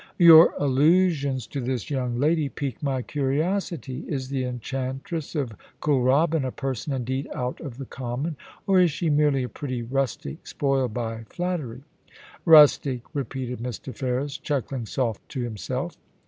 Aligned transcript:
* 0.15 0.17
Your 0.31 0.55
allusions 0.57 1.45
to 1.45 1.61
this 1.61 1.91
young 1.91 2.17
lady 2.19 2.49
pique 2.49 2.81
my 2.81 3.03
curiosity. 3.03 4.03
Is 4.07 4.29
the 4.29 4.43
Enchantress 4.45 5.35
of 5.35 5.53
Kooralbyn 5.79 6.43
a 6.43 6.51
person 6.51 6.91
indeed 6.91 7.27
out 7.35 7.59
of 7.61 7.77
the 7.77 7.85
common; 7.85 8.35
or 8.65 8.79
is 8.79 8.89
she 8.89 9.11
merely 9.11 9.43
a 9.43 9.47
pretty 9.47 9.83
rustic, 9.83 10.47
spoiled 10.47 10.95
by 10.95 11.25
flattery 11.29 11.83
?'* 12.33 12.45
Rustic!' 12.45 13.03
repeated 13.13 13.59
Mr. 13.59 13.95
Ferris, 13.95 14.39
chuckling 14.39 14.87
softly 14.87 15.23
to 15.29 15.41
himself. 15.43 15.97